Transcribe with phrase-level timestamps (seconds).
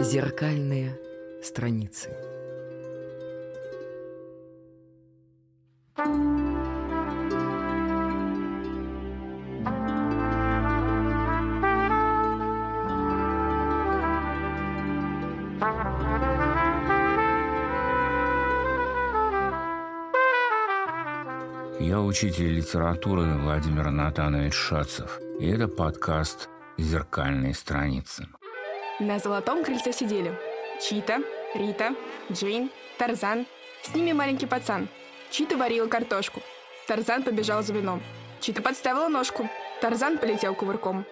[0.00, 0.98] Зеркальные
[1.40, 2.10] страницы.
[21.78, 26.48] Я учитель литературы Владимир Натанович Шацев, и это подкаст
[26.78, 28.26] «Зеркальные страницы».
[29.00, 30.38] На золотом крыльце сидели
[30.80, 31.18] Чита,
[31.52, 31.96] Рита,
[32.30, 33.46] Джейн, Тарзан.
[33.82, 34.88] С ними маленький пацан.
[35.30, 36.40] Чита варила картошку.
[36.86, 38.00] Тарзан побежал за вином.
[38.40, 39.50] Чита подставила ножку.
[39.80, 41.04] Тарзан полетел кувырком.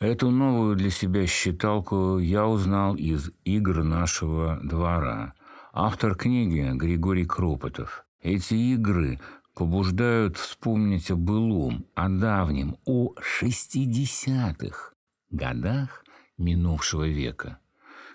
[0.00, 5.34] Эту новую для себя считалку я узнал из игр нашего двора.
[5.74, 8.06] Автор книги Григорий Кропотов.
[8.22, 9.20] Эти игры
[9.54, 14.94] побуждают вспомнить о былом, о давнем, о шестидесятых
[15.30, 16.04] годах
[16.38, 17.58] минувшего века.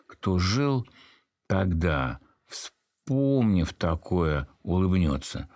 [0.08, 0.88] Кто жил
[1.48, 5.50] тогда, вспомнив такое, улыбнется.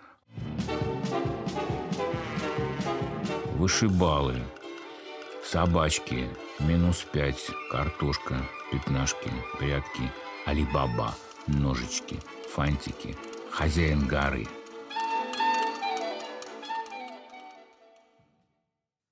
[3.54, 4.42] Вышибалы,
[5.44, 6.28] собачки,
[6.60, 8.36] минус пять, картошка,
[8.72, 10.10] пятнашки, прятки,
[10.46, 11.14] алибаба,
[11.46, 12.18] ножички,
[12.54, 13.16] фантики,
[13.50, 14.46] хозяин горы–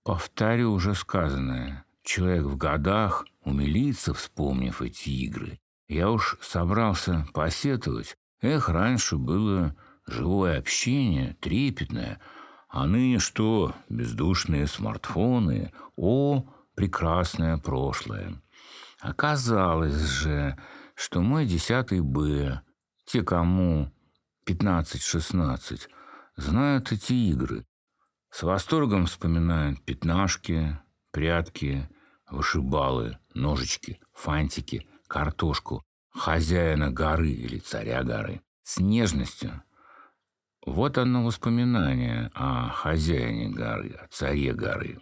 [0.09, 1.85] Повторю уже сказанное.
[2.09, 5.61] Человек в годах умилится, вспомнив эти игры.
[5.89, 8.17] Я уж собрался посетовать.
[8.41, 12.19] Эх, раньше было живое общение, трепетное.
[12.71, 13.75] А ныне что?
[13.91, 15.71] Бездушные смартфоны.
[15.97, 18.41] О, прекрасное прошлое.
[19.01, 20.57] Оказалось же,
[20.95, 22.63] что мой десятый Б,
[23.05, 23.93] те, кому
[24.47, 25.89] 15-16,
[26.37, 27.67] знают эти игры.
[28.31, 30.79] С восторгом вспоминают пятнашки,
[31.11, 31.87] прятки,
[32.31, 38.43] вышибалы, ножички, фантики, картошку, хозяина горы или царя горы.
[38.63, 39.63] С нежностью.
[40.67, 44.99] Вот оно воспоминание о хозяине горы, о царе горы.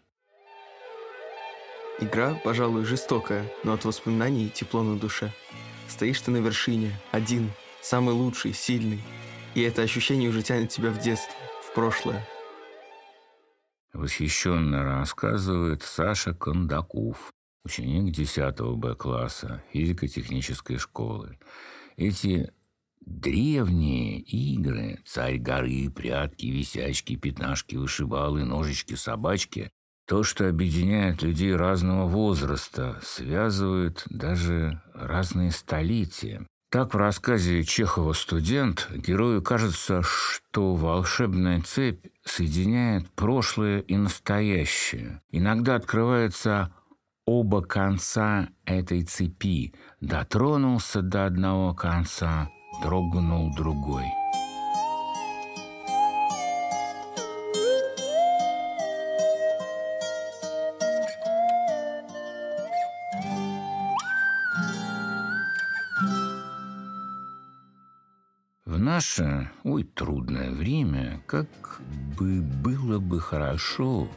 [1.98, 5.32] Игра, пожалуй, жестокая, но от воспоминаний тепло на душе.
[5.88, 7.50] Стоишь ты на вершине, один,
[7.80, 9.02] самый лучший, сильный.
[9.54, 11.34] И это ощущение уже тянет тебя в детство,
[11.64, 12.24] в прошлое,
[13.96, 17.32] Восхищенно рассказывает Саша Кондаков,
[17.64, 21.38] ученик 10 Б-класса физико-технической школы.
[21.96, 22.52] Эти
[23.00, 29.70] древние игры «Царь горы», «Прятки», «Висячки», «Пятнашки», «Вышибалы», «Ножички», «Собачки»
[30.06, 36.46] То, что объединяет людей разного возраста, связывает даже разные столетия.
[36.76, 45.22] Так в рассказе Чехова «Студент» герою кажется, что волшебная цепь соединяет прошлое и настоящее.
[45.30, 46.74] Иногда открывается
[47.24, 49.72] оба конца этой цепи.
[50.02, 52.50] Дотронулся до одного конца,
[52.82, 54.04] дрогнул другой.
[68.96, 71.46] Наше, ой, трудное время, как
[72.18, 74.08] бы было бы хорошо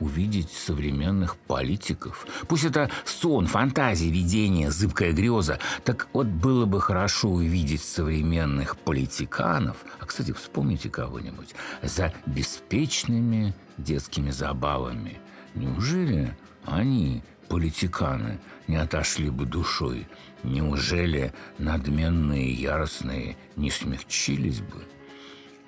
[0.00, 2.26] увидеть современных политиков.
[2.48, 5.58] Пусть это сон, фантазия, видение, зыбкая греза.
[5.84, 9.76] Так вот, было бы хорошо увидеть современных политиканов.
[10.00, 11.54] А, кстати, вспомните кого-нибудь.
[11.82, 15.18] За беспечными детскими забавами.
[15.54, 16.34] Неужели
[16.64, 20.06] они, политиканы, не отошли бы душой
[20.42, 24.82] Неужели надменные и яростные не смягчились бы?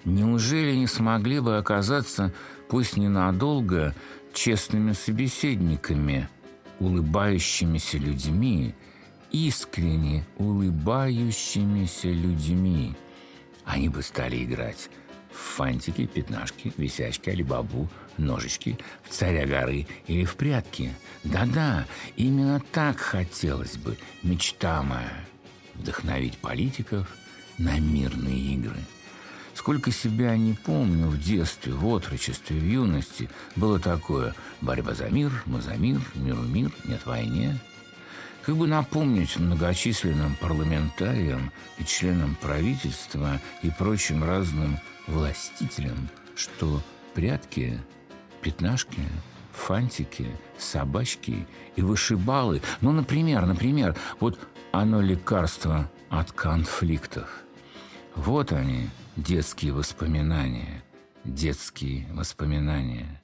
[0.05, 2.33] Неужели не смогли бы оказаться,
[2.69, 3.95] пусть ненадолго,
[4.33, 6.29] честными собеседниками,
[6.81, 8.75] улыбающимися людьми,
[9.31, 12.95] искренне улыбающимися людьми?
[13.65, 14.91] Они бы стали играть
[15.35, 20.93] фантики, пятнашки, висячки, алибабу, ножички, в царя горы или в прятки.
[21.25, 21.87] Да-да,
[22.17, 25.25] именно так хотелось бы, мечта моя,
[25.75, 27.09] вдохновить политиков
[27.59, 28.79] на мирные игры.
[29.55, 35.31] Сколько себя не помню в детстве, в отрочестве, в юности, было такое «борьба за мир,
[35.47, 37.61] мы за мир, миру мир, нет войне».
[38.45, 46.83] Как бы напомнить многочисленным парламентариям и членам правительства и прочим разным властителям, что
[47.15, 47.81] прятки
[48.43, 49.01] пятнашки,
[49.51, 50.27] фантики,
[50.59, 51.47] собачки
[51.77, 52.61] и вышибалы.
[52.83, 54.39] Ну, например, например, вот
[54.73, 57.45] оно лекарство от конфликтов.
[58.15, 60.85] Вот они, детские воспоминания,
[61.25, 63.23] детские воспоминания.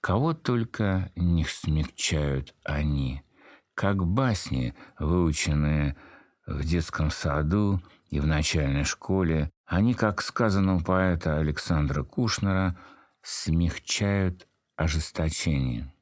[0.00, 3.22] Кого только не смягчают они,
[3.74, 5.96] как басни, выученные
[6.46, 7.80] в детском саду
[8.10, 12.76] и в начальной школе, они, как сказано у поэта Александра Кушнера,
[13.22, 15.92] смягчают ожесточение.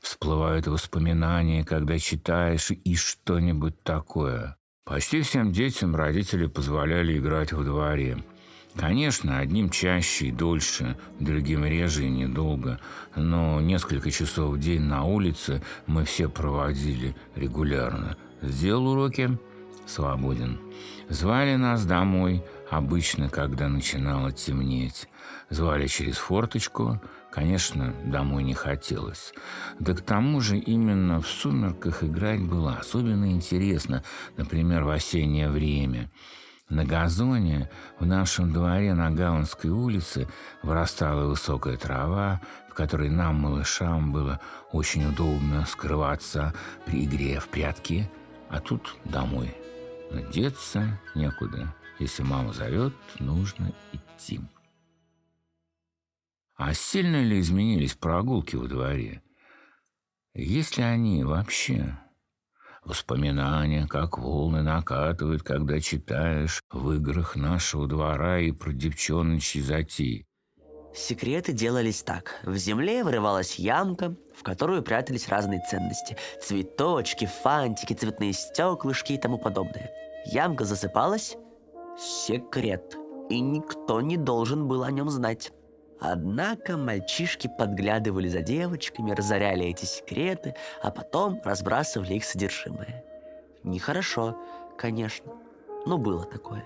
[0.00, 4.56] Всплывают воспоминания, когда читаешь и что-нибудь такое.
[4.84, 8.22] Почти всем детям родители позволяли играть во дворе.
[8.76, 12.80] Конечно, одним чаще и дольше, другим реже и недолго,
[13.14, 18.16] но несколько часов в день на улице мы все проводили регулярно.
[18.42, 19.38] Сделал уроки–
[19.86, 20.58] свободен.
[21.08, 25.08] Звали нас домой, обычно, когда начинало темнеть.
[25.50, 27.00] Звали через форточку–
[27.34, 29.34] Конечно, домой не хотелось.
[29.80, 34.04] Да к тому же именно в сумерках играть было особенно интересно,
[34.36, 36.12] например, в осеннее время.
[36.70, 40.26] На газоне в нашем дворе на Гаунской улице
[40.62, 42.40] вырастала высокая трава,
[42.70, 44.40] в которой нам, малышам, было
[44.72, 46.54] очень удобно скрываться
[46.86, 48.10] при игре в прятки,
[48.48, 49.54] а тут домой.
[50.10, 51.74] Но деться некуда.
[51.98, 54.40] Если мама зовет, нужно идти.
[56.56, 59.22] А сильно ли изменились прогулки во дворе?
[60.32, 61.98] Есть ли они вообще?
[62.84, 70.26] Воспоминания, как волны накатывают, когда читаешь в играх нашего двора и про девчоночьи затеи.
[70.94, 72.40] Секреты делались так.
[72.44, 76.16] В земле вырывалась ямка, в которую прятались разные ценности.
[76.40, 79.90] Цветочки, фантики, цветные стеклышки и тому подобное.
[80.26, 81.36] Ямка засыпалась–
[81.98, 82.96] секрет.
[83.30, 85.52] И никто не должен был о нем знать.
[86.00, 93.04] Однако мальчишки подглядывали за девочками, разоряли эти секреты, а потом разбрасывали их содержимое.
[93.62, 94.36] Нехорошо,
[94.76, 95.32] конечно,
[95.86, 96.64] но было такое.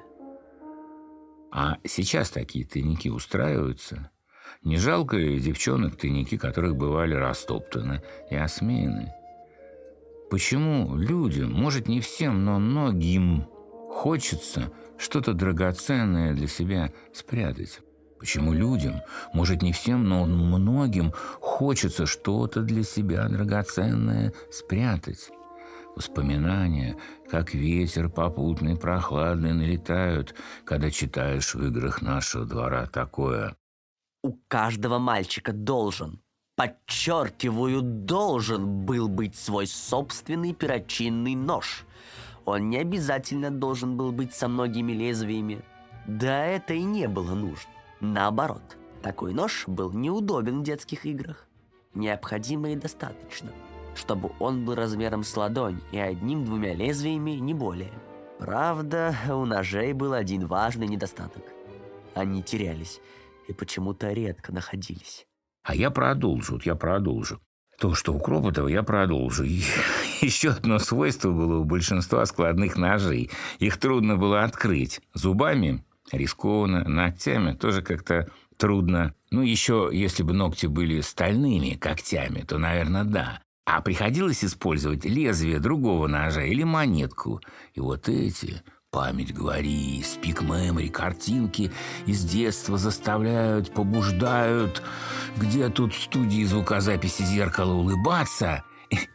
[1.51, 4.11] А сейчас такие тайники устраиваются?
[4.63, 9.13] Не жалко ли девчонок тайники, которых бывали растоптаны и осмеяны?
[10.31, 13.49] Почему людям, может не всем, но многим
[13.91, 17.81] хочется что-то драгоценное для себя спрятать?
[18.19, 19.01] Почему людям,
[19.33, 25.31] может не всем, но многим, хочется что-то для себя драгоценное спрятать?
[25.95, 26.97] Воспоминания,
[27.31, 30.35] как ветер попутный, прохладный, налетают,
[30.65, 33.57] когда читаешь в играх нашего двора такое.
[34.23, 36.21] У каждого мальчика должен,
[36.57, 41.85] подчеркиваю, должен был быть свой собственный перочинный нож.
[42.45, 45.63] Он не обязательно должен был быть со многими лезвиями.
[46.07, 47.71] Да это и не было нужно.
[48.01, 51.47] Наоборот, такой нож был неудобен в детских играх.
[51.95, 53.51] Необходимо и достаточно,
[53.95, 57.93] чтобы он был размером с ладонь и одним-двумя лезвиями, не более.
[58.39, 61.43] Правда, у ножей был один важный недостаток.
[62.15, 63.01] Они терялись
[63.49, 65.27] и почему-то редко находились.
[65.65, 67.41] А я продолжу, вот я продолжу.
[67.79, 69.45] То, что у Кропотова, я продолжу.
[70.21, 73.31] Еще одно свойство было у большинства складных ножей.
[73.59, 75.01] Их трудно было открыть.
[75.15, 79.15] Зубами рискованно, ногтями тоже как-то трудно.
[79.31, 83.41] Ну, еще если бы ногти были стальными когтями, то, наверное, да.
[83.65, 87.41] А приходилось использовать лезвие другого ножа или монетку.
[87.75, 91.71] И вот эти, память говори, спик мемори, картинки
[92.07, 94.83] из детства заставляют, побуждают.
[95.37, 98.65] Где тут студии звукозаписи зеркала улыбаться?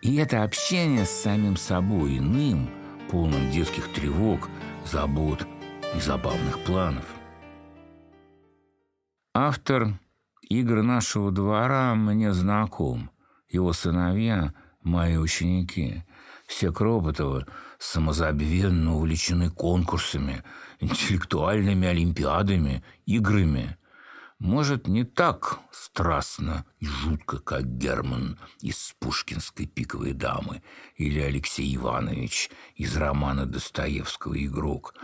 [0.03, 2.69] И это общение с самим собой иным,
[3.09, 4.49] полным детских тревог,
[4.85, 5.47] забот,
[5.95, 7.05] и забавных планов.
[9.33, 9.99] Автор
[10.41, 13.11] игр нашего двора мне знаком.
[13.49, 16.03] Его сыновья– мои ученики.
[16.47, 17.45] Все Кроботовы
[17.79, 20.43] самозабвенно увлечены конкурсами,
[20.79, 23.77] интеллектуальными олимпиадами, играми.
[24.39, 30.63] Может, не так страстно и жутко, как Герман из пушкинской «Пиковой дамы»
[30.95, 34.95] или Алексей Иванович из романа Достоевского «Игрок»,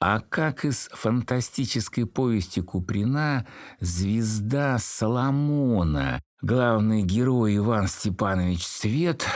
[0.00, 3.46] а как из фантастической повести Куприна
[3.80, 9.26] «Звезда Соломона», главный герой Иван Степанович Свет,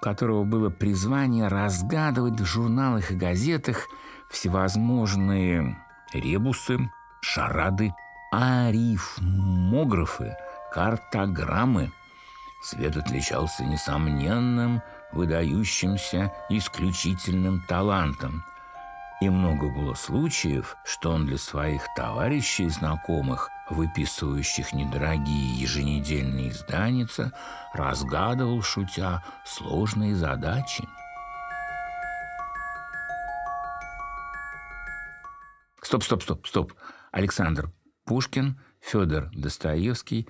[0.00, 3.88] которого было призвание разгадывать в журналах и газетах
[4.30, 5.76] всевозможные
[6.14, 7.92] ребусы, шарады,
[8.32, 10.34] арифмографы,
[10.72, 11.92] картограммы.
[12.62, 14.80] Свет отличался несомненным,
[15.12, 18.42] выдающимся, исключительным талантом–
[19.20, 27.32] и много было случаев, что он для своих товарищей и знакомых, выписывающих недорогие еженедельные изданица,
[27.74, 30.86] разгадывал, шутя, сложные задачи.
[35.82, 36.74] Стоп, стоп, стоп, стоп.
[37.10, 37.72] Александр
[38.04, 40.28] Пушкин, Федор Достоевский,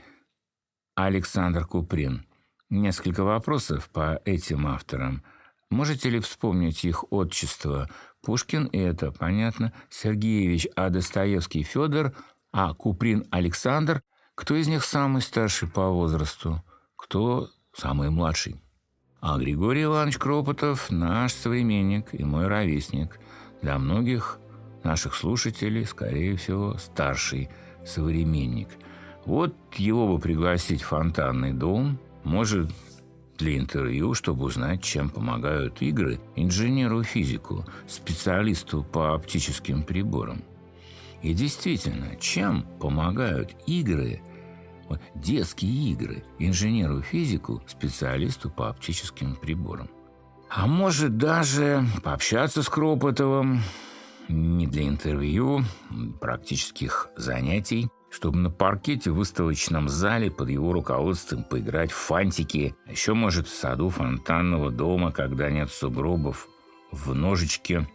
[0.94, 2.26] Александр Куприн.
[2.70, 5.22] Несколько вопросов по этим авторам.
[5.70, 7.90] Можете ли вспомнить их отчество?
[8.22, 12.14] Пушкин, это понятно, Сергеевич, а Достоевский Федор,
[12.52, 14.02] а Куприн Александр.
[14.34, 16.62] Кто из них самый старший по возрасту?
[16.96, 18.60] Кто самый младший?
[19.20, 23.18] А Григорий Иванович Кропотов– наш современник и мой ровесник.
[23.60, 24.38] Для многих
[24.84, 27.50] наших слушателей, скорее всего, старший
[27.84, 28.68] современник.
[29.26, 32.70] Вот его бы пригласить в фонтанный дом, может,
[33.38, 40.42] для интервью, чтобы узнать, чем помогают игры инженеру-физику, специалисту по оптическим приборам.
[41.22, 44.20] И действительно, чем помогают игры,
[45.14, 49.88] детские игры, инженеру-физику, специалисту по оптическим приборам?
[50.50, 53.60] А может даже пообщаться с Кропотовым,
[54.28, 55.62] не для интервью,
[56.20, 62.92] практических занятий, чтобы на паркете в выставочном зале под его руководством поиграть в фантики, а
[62.92, 66.48] еще, может, в саду фонтанного дома, когда нет сугробов,
[66.90, 67.86] в ножичке.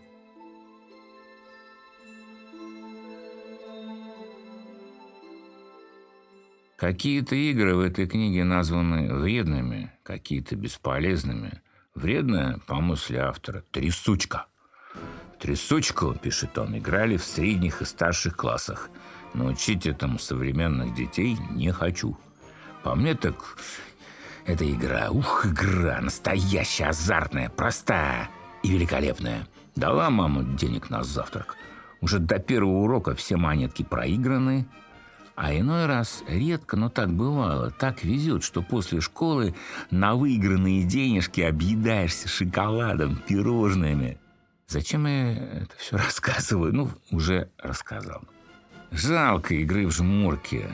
[6.78, 11.62] Какие-то игры в этой книге названы вредными, какие-то бесполезными.
[11.96, 14.48] Вредная, по мысли автора, трясучка.
[15.44, 18.90] Трясучку, пишет он, играли в средних и старших классах–
[19.34, 22.18] но учить этому современных детей не хочу.
[22.84, 23.36] По мне так
[24.46, 28.30] это игра, ух, игра, настоящая, азартная, простая
[28.62, 29.48] и великолепная.
[29.76, 31.56] Дала мама денег на завтрак.
[32.02, 34.68] Уже до первого урока все монетки проиграны,
[35.36, 39.56] а иной раз, редко, но так бывало, так везет, что после школы
[39.90, 44.20] на выигранные денежки объедаешься шоколадом, пирожными.
[44.68, 46.74] Зачем я это все рассказываю?
[46.74, 48.24] Ну, уже рассказал.
[48.92, 50.68] Жалко игры в жмурки,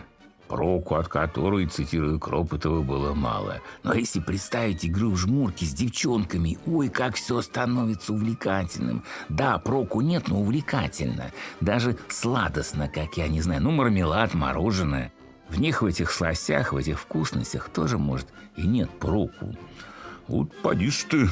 [0.50, 3.62] проку от которой, цитирую Кропотова, было мало.
[3.84, 9.06] Но если представить игру в жмурки с девчонками, ой, как все становится увлекательным.
[9.30, 11.32] Да, проку нет, но увлекательно.
[11.62, 15.14] Даже сладостно, как я не знаю, ну, мармелад, мороженое.
[15.48, 19.56] В них, в этих сластях, в этих вкусностях тоже, может, и нет проку.
[20.28, 21.30] Вот поди ты,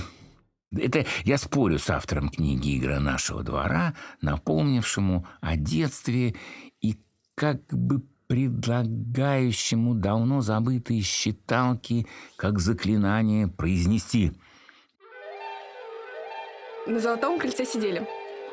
[0.75, 6.35] это я спорю с автором книги «Игра нашего двора», напомнившему о детстве
[7.37, 14.33] как бы предлагающему давно забытые считалки как заклинание произнести.
[16.87, 18.07] На золотом кольце сидели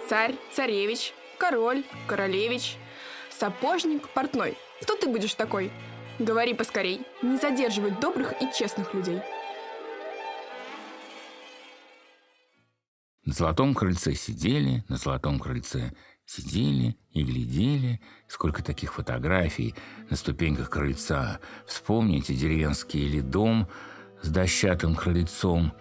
[0.09, 2.77] царь, царевич, король, королевич,
[3.31, 4.59] сапожник, портной.
[4.83, 5.73] Кто ты будешь такой?
[6.19, 9.23] Говори поскорей, не задерживай добрых и честных людей.
[13.25, 15.93] На золотом крыльце сидели, на золотом крыльце
[16.27, 19.75] Сидели и глядели, сколько таких фотографий
[20.09, 21.39] на ступеньках крыльца.
[21.67, 23.69] Вспомните деревенский или дом
[24.23, 25.75] с дощатым крыльцом,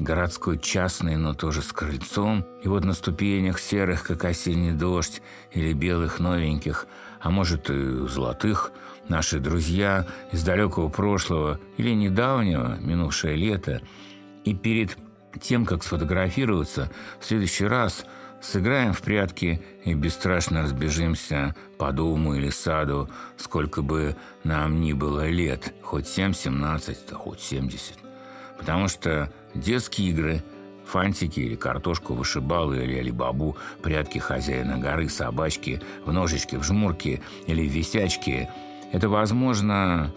[0.00, 2.44] городской частный, но тоже с крыльцом.
[2.64, 5.22] И вот на ступенях серых, как осенний дождь,
[5.52, 6.88] или белых новеньких,
[7.20, 8.72] а может и золотых,
[9.08, 13.80] наши друзья из далекого прошлого или недавнего, минувшее лето.
[14.44, 14.98] И перед
[15.40, 18.04] тем, как сфотографироваться, в следующий раз–
[18.44, 25.26] Сыграем в прятки и бесстрашно разбежимся по дому или саду, сколько бы нам ни было
[25.30, 27.96] лет, хоть семь, семнадцать, да хоть семьдесят.
[28.58, 30.44] Потому что детские игры,
[30.84, 37.66] фантики или картошку вышибалы или алибабу, прятки хозяина горы, собачки, в ножички, в жмурки или
[37.66, 38.50] в висячки–
[38.92, 40.12] это, возможно,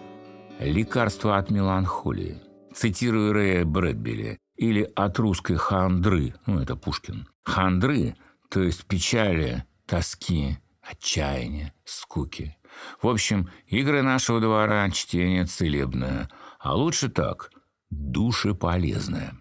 [0.60, 2.42] лекарство от меланхолии.
[2.76, 7.28] Цитирую Рэя Брэдбери, или от русской хандры, ну, это Пушкин.
[7.44, 8.16] Хандры,
[8.50, 12.58] то есть печали, тоски, отчаяния, скуки.
[13.02, 17.52] В общем, игры нашего двора– чтение целебное, а лучше так–
[17.90, 19.34] душеполезное.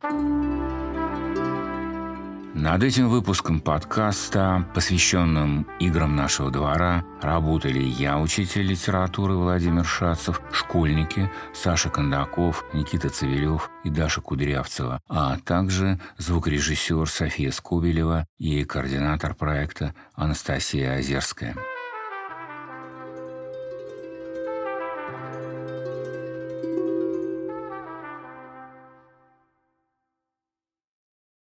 [0.00, 0.53] Thank you.
[2.54, 11.28] Над этим выпуском подкаста, посвященным играм нашего двора, работали я, учитель литературы Владимир Шацев, школьники
[11.52, 19.92] Саша Кондаков, Никита Цивилев и Даша Кудрявцева, а также звукорежиссер София Скобелева и координатор проекта
[20.14, 21.56] Анастасия Озерская.